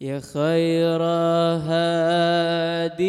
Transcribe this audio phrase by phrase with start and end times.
[0.00, 1.02] يا خير
[1.68, 3.06] هادي.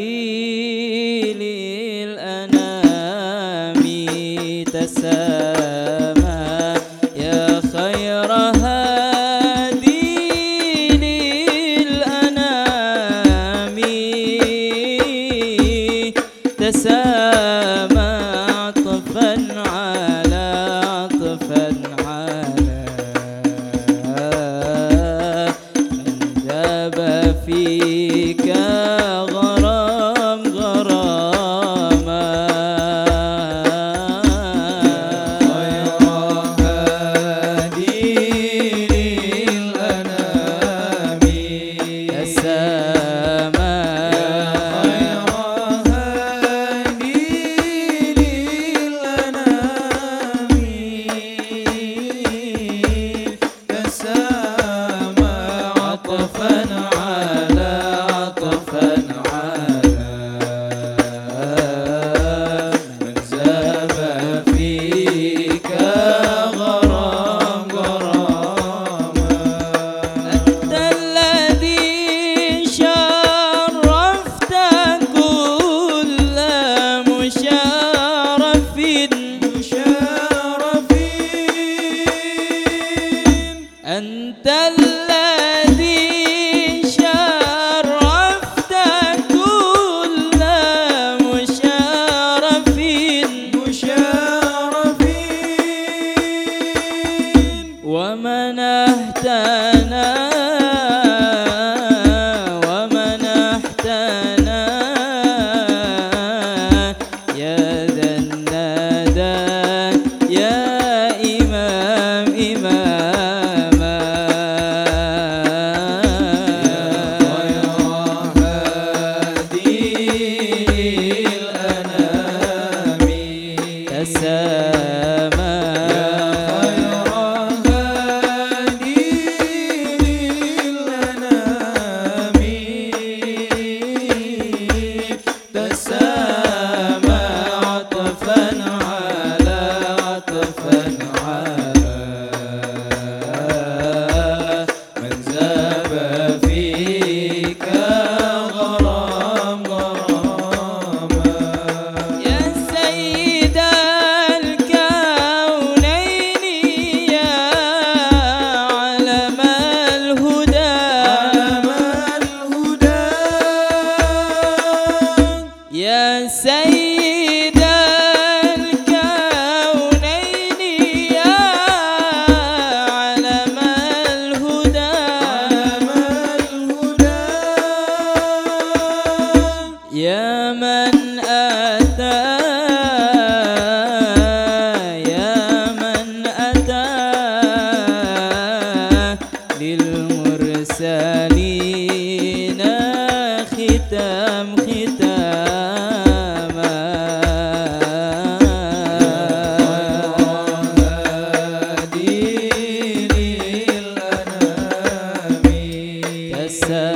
[206.66, 206.95] تسامى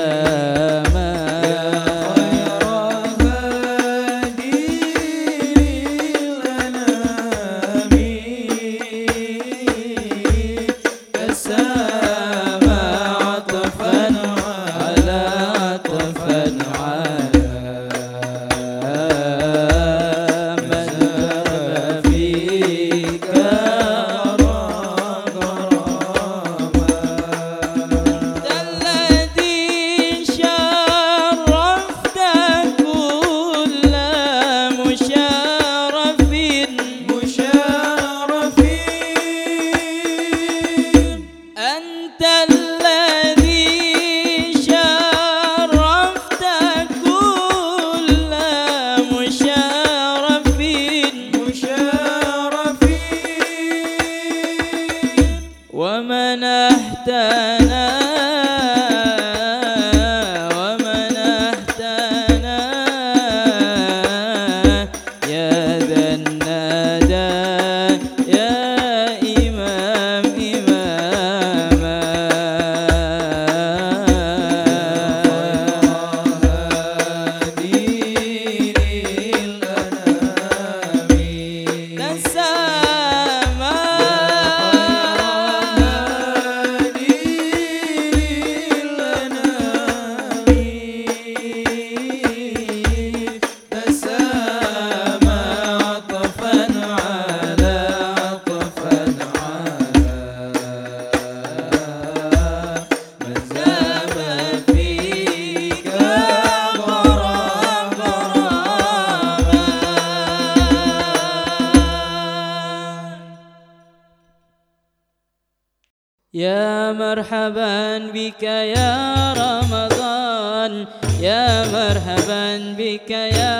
[116.41, 118.43] يا مرحبا بك
[118.77, 118.97] يا
[119.43, 120.73] رمضان.
[121.21, 121.47] يا
[121.77, 122.45] مرحبا
[122.79, 123.57] بك يا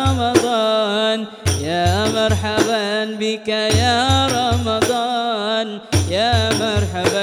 [0.00, 1.18] رمضان.
[1.60, 2.86] يا مرحبا
[3.20, 3.48] بك
[3.82, 3.98] يا
[4.38, 5.68] رمضان.
[6.10, 7.21] يا مرحبا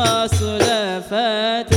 [0.00, 1.69] وصلفات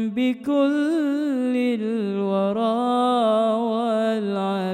[0.09, 2.91] بكل الورى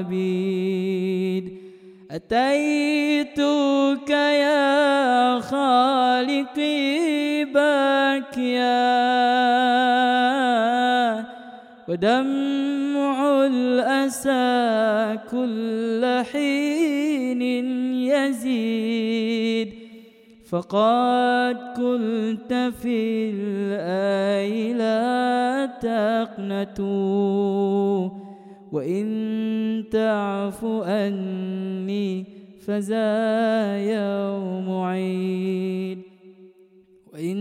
[0.00, 1.58] والعبيد.
[2.10, 8.98] أتيتك يا خالقي باكيا.
[11.88, 12.77] ودم
[13.50, 17.42] الأسى كل حين
[18.08, 19.72] يزيد.
[20.48, 26.80] فقد قلت في الآي لا تقنت
[28.72, 32.24] وإن تعفو أني
[32.66, 35.98] فذا يوم عيد.
[37.12, 37.38] وإن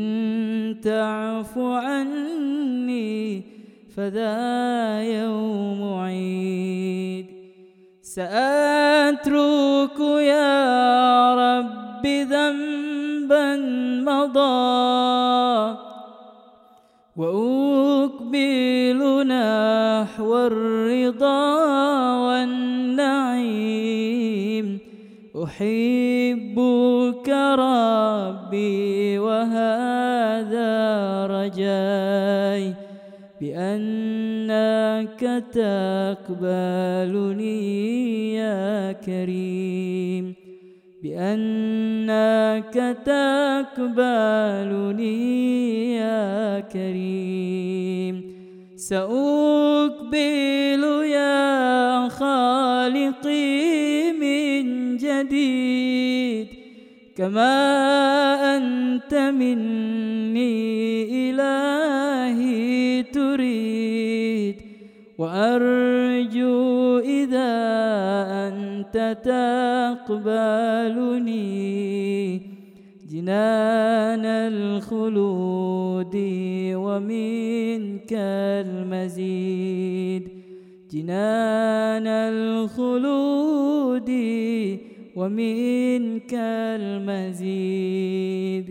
[0.84, 3.57] تعفو عني
[3.98, 7.26] فذا يوم عيد.
[8.02, 13.56] سأترك يا رب ذنبا
[14.06, 15.78] مضى.
[17.18, 21.58] وأقبل نحو الرضا
[22.18, 23.28] والنعيم.
[25.44, 27.30] أحبك
[27.60, 30.76] ربي وهذا
[31.26, 32.37] رجاي
[33.42, 37.56] بأنك تقبلني
[38.36, 40.36] يا كريم.
[41.04, 43.96] بأنك تقبلني
[45.96, 48.38] يا كريم.
[48.76, 55.87] سأقبل يا خالقي من جديد.
[57.18, 60.50] كما أنت مني
[61.30, 64.56] إلهي تريد
[65.18, 67.54] وأرجو إذا
[68.48, 69.18] أنت
[70.06, 71.38] تقبلني
[73.12, 76.16] جنان الخلود
[76.76, 78.14] ومنك
[78.64, 80.30] المزيد
[80.92, 84.10] جنان الخلود
[85.18, 86.34] ومنك
[86.78, 88.68] المزيد.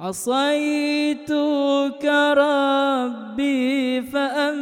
[0.00, 2.04] عصيتك
[2.36, 4.60] ربي فأمهلتني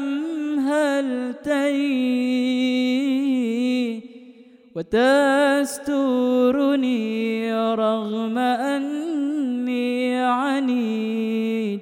[4.76, 11.80] وتسترني رغم أني عنيد.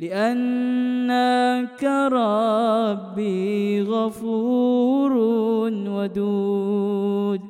[0.00, 5.12] لأنك ربي غفور
[5.88, 7.40] ودود.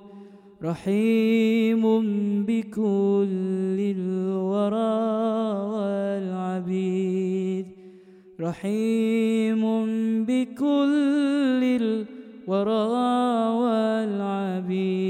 [0.66, 1.82] رحيم
[2.42, 4.96] بكل الورى
[5.74, 7.66] والعبيد.
[8.40, 9.62] رحيم
[10.24, 12.88] بكل الورى
[13.60, 15.06] والعبيد.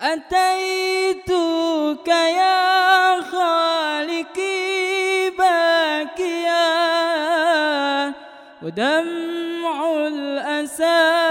[0.00, 1.28] أتيتك
[2.08, 4.58] يا خالقي
[5.38, 6.68] باكيا.
[8.62, 11.27] ودمع الأسى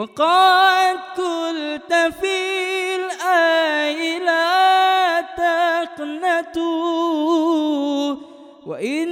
[0.00, 2.36] فقد قلت في
[2.96, 5.20] الآي لا
[6.00, 7.36] تقنطوا
[8.66, 9.08] وإن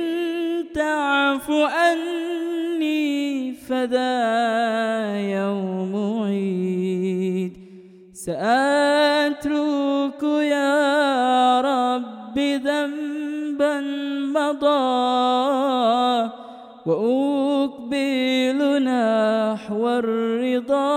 [0.74, 7.53] تعف عني فذا يوم عيد.
[8.14, 9.07] سأترك
[19.68, 20.88] نحو الرضا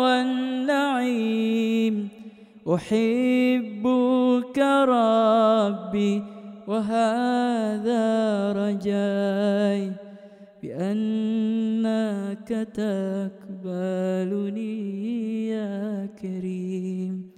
[0.00, 1.44] والنعيم.
[2.68, 6.22] أحبك ربي
[6.66, 8.04] وهذا
[8.52, 9.92] رجاي
[10.62, 13.88] بأنك تقبلني
[15.48, 17.30] يا كريم.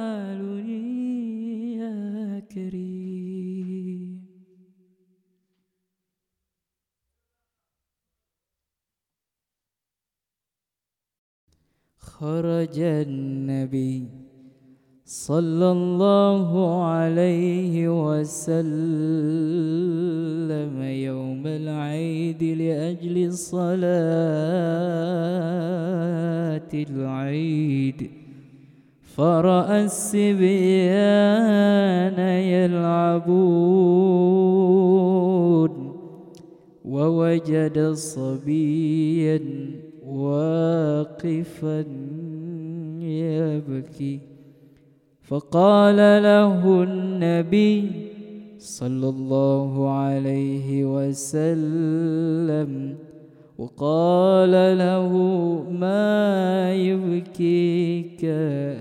[1.76, 2.99] يا كريم.
[12.20, 14.04] خرج النبي
[15.06, 18.66] صلى الله عليه وسلم
[20.84, 23.80] يوم العيد لأجل صلاة
[26.74, 28.10] العيد.
[29.16, 31.00] فرأى السبيان
[32.60, 33.30] يلعبون
[36.86, 39.40] ووجد صبيا
[40.10, 41.86] واقفا
[43.02, 44.20] يبكي.
[45.22, 47.92] فقال له النبي
[48.60, 52.72] صلى الله عليه وسلم
[53.58, 55.12] وقال له
[55.72, 58.26] ما يبكيك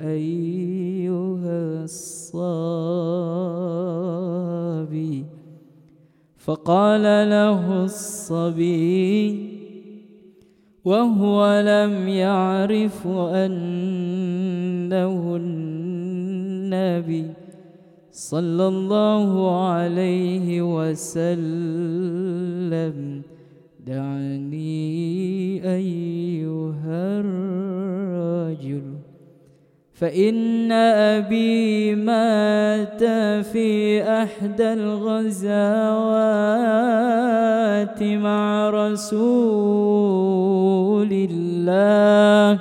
[0.05, 2.39] أيها الصبي؟
[6.37, 9.59] فقال له الصبي
[10.89, 13.07] وهو لم يعرف
[13.45, 17.27] أنه النبي
[18.13, 19.31] صلى الله
[19.69, 21.37] عليه وسلم.
[23.87, 24.79] دعني
[25.65, 28.98] أيها الرجل.
[29.99, 33.05] فإن أبي مات
[33.47, 35.23] في أحدى الغزوات
[38.03, 39.89] مع رسول
[41.31, 42.61] الله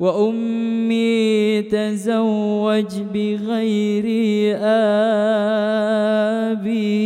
[0.00, 4.06] وأمي تزوج بغير
[6.52, 7.02] أبي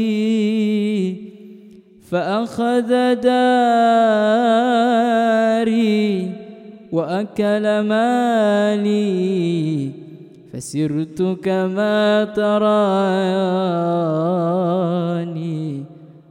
[2.11, 4.77] فأخذ داري
[6.93, 9.91] وأكل مالي
[10.53, 12.67] فسرت كما تراني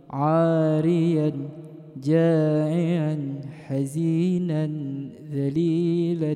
[0.10, 1.32] عاريا
[2.03, 3.18] جائعا
[3.68, 4.70] حزينا
[5.34, 6.36] ذليلا.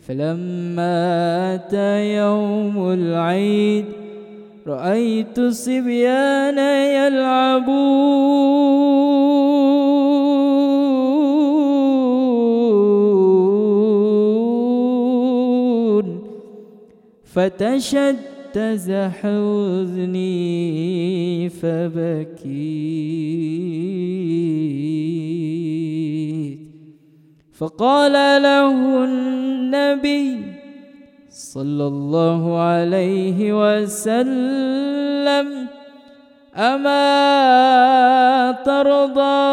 [0.00, 3.84] فلما أتى يوم العيد
[4.66, 6.58] رأيت الصبيان
[6.98, 7.64] يلعبون.
[17.34, 18.88] فتشتز
[19.20, 20.34] حزني
[21.48, 22.94] فبكيت.
[27.58, 28.12] فقال
[28.42, 30.42] له النبي
[31.30, 33.38] صلى الله عليه
[33.82, 35.48] وسلم
[36.56, 37.02] أما
[38.64, 39.44] ترضى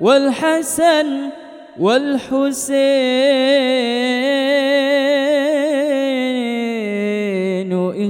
[0.00, 1.30] والحسن
[1.78, 2.82] والحسين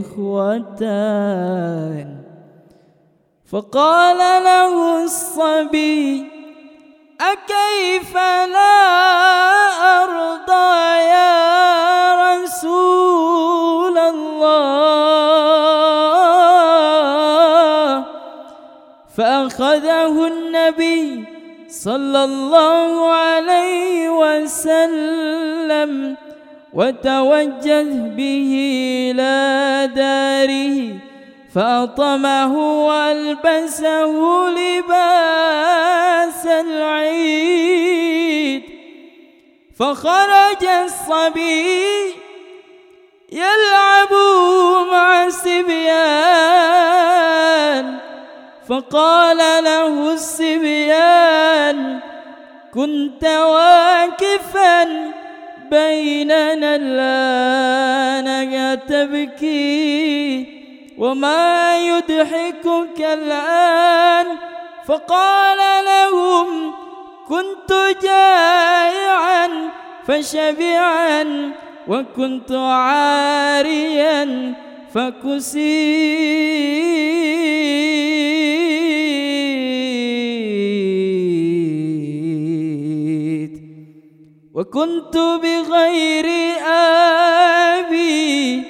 [0.01, 1.43] إخوتان.
[3.53, 6.32] فقال له الصبي
[7.33, 8.79] أكيف لا
[10.03, 10.73] أرضى
[11.15, 11.35] يا
[12.35, 13.99] رسول
[16.93, 18.05] الله؟
[19.17, 21.25] فأخذه النبي
[21.69, 26.17] صلى الله عليه وسلم
[26.75, 27.83] وتوجه
[28.17, 28.53] به
[29.11, 30.99] إلى داره
[31.55, 34.13] فأطمه وألبسه
[34.51, 37.83] لباس العيد
[39.79, 42.15] فخرج الصبي
[43.33, 44.13] يلعب
[44.93, 46.33] مع الصبيان
[48.69, 52.01] فقال له الصبيان
[52.75, 54.85] كنت واقفا
[55.71, 58.23] بيننا الآن
[58.87, 60.52] تبكي
[61.03, 64.27] وما يضحكك الآن
[64.87, 66.73] فقال لهم
[67.29, 67.73] كنت
[68.03, 69.49] جائعا
[70.07, 71.53] فشبعا
[71.89, 74.55] وكنت عاريا
[82.63, 83.63] فكسيت
[84.55, 86.27] وكنت بغير
[87.79, 88.63] أبي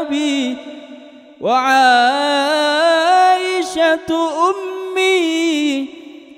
[0.00, 0.56] أبي
[2.92, 4.10] وعائشة
[4.50, 5.88] أمي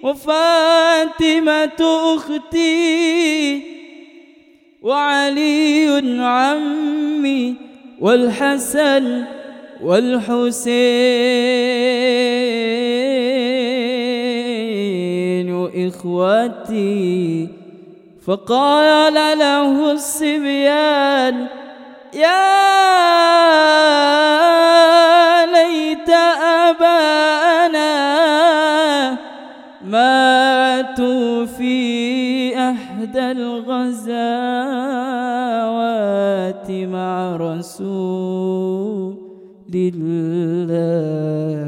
[0.02, 1.80] وفاتمة
[2.14, 3.62] أختي
[4.82, 7.54] وعلي عمي
[8.00, 9.24] والحسن
[14.24, 15.48] والحسين
[15.88, 17.48] إخوتي
[18.26, 21.46] فقال له الصبيان
[22.14, 22.64] يا
[25.46, 26.10] ليت
[26.68, 27.94] أبانا
[29.84, 34.24] ماتوا في أحدى الغزوات
[36.70, 38.73] مع رسول
[39.74, 41.64] الله.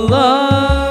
[0.00, 0.89] Allah.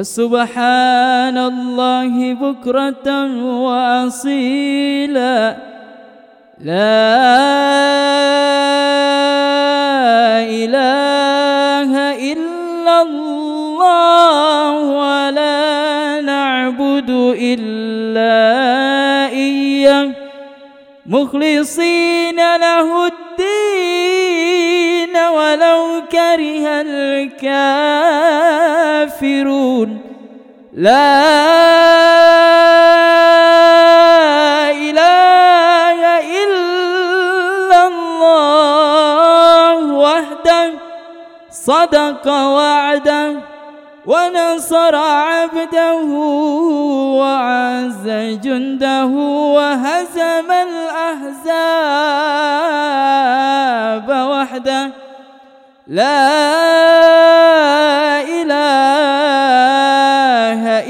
[0.00, 3.08] فسبحان الله بكرة
[3.68, 5.36] وأصيلا.
[6.64, 7.20] لا
[10.40, 11.92] إله
[12.32, 14.72] إلا الله
[15.04, 18.40] ولا نعبد إلا
[19.32, 20.10] إياه.
[21.06, 23.44] مخلصين له الدين
[25.36, 28.00] ولو كره الكافرون.
[30.72, 31.10] لا
[34.70, 35.98] إله
[36.44, 40.72] إلا الله وحده
[41.50, 43.36] صدق وعده
[44.06, 46.02] ونصر عبده
[47.20, 48.08] وعز
[48.44, 49.04] جنده
[49.56, 50.50] وهزم
[52.70, 54.90] الأحزاب وحده
[55.86, 56.69] لا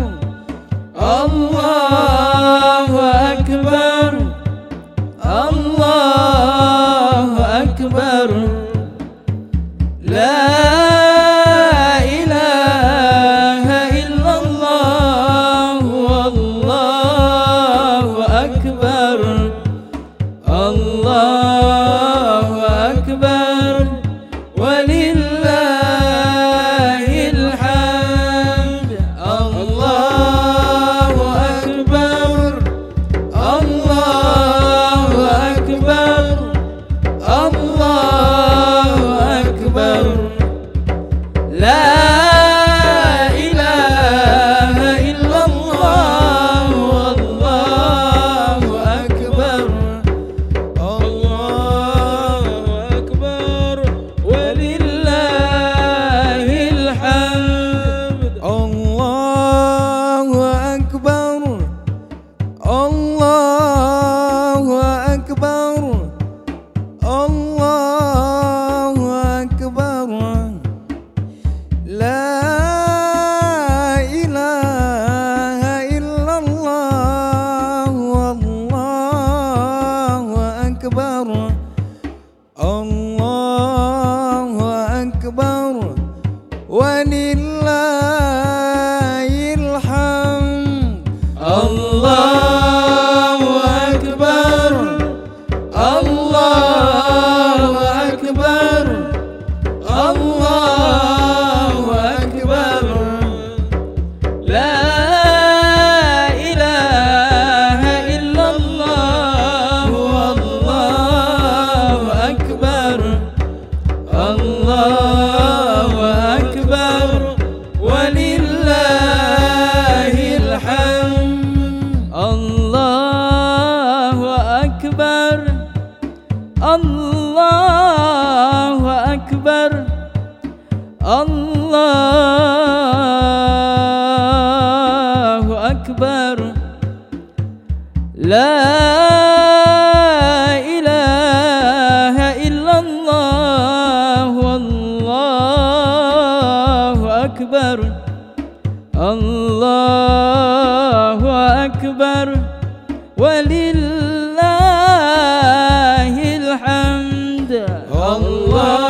[158.16, 158.89] الله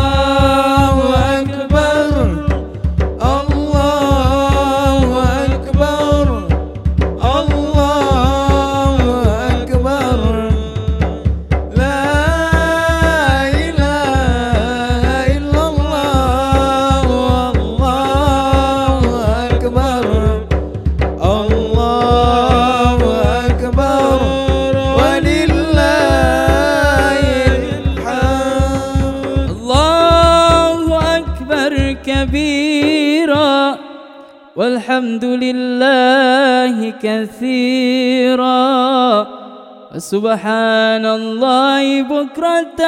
[40.00, 42.80] وسبحان الله بكرة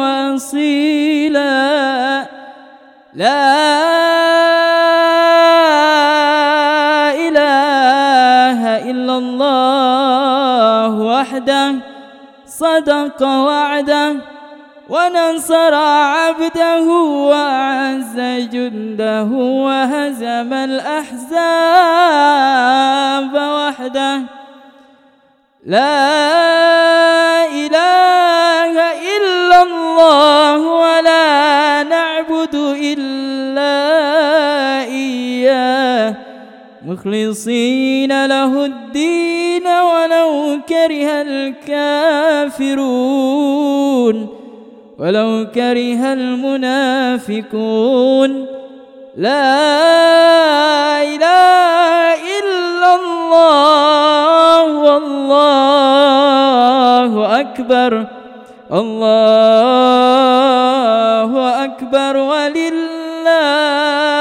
[0.00, 1.52] وأصيلا.
[3.14, 3.44] لا
[7.28, 11.74] إله إلا الله وحده
[12.46, 14.16] صدق وعده
[14.88, 16.86] ونصر عبده
[17.28, 18.16] وأعز
[18.48, 19.28] جنده
[19.66, 21.34] وهزم الأحزاب
[23.34, 24.33] وحده.
[25.66, 28.74] لا إله
[29.16, 33.74] إلا الله ولا نعبد إلا
[34.84, 36.14] إياه.
[36.86, 41.22] مخلصين له الدين ولو كره
[42.52, 42.84] الكافرون.
[44.98, 47.50] ولو كره المنافقون.
[49.16, 49.62] لا
[51.02, 54.33] إله إلا الله.
[54.94, 55.50] والله
[57.40, 58.06] أكبر.
[58.72, 59.24] الله
[61.64, 64.13] أكبر ولله